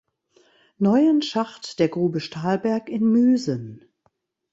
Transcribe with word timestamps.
Neuen 0.79 1.21
Schacht 1.21 1.77
der 1.77 1.87
Grube 1.87 2.21
Stahlberg 2.21 2.89
in 2.89 3.03
Müsen. 3.03 3.85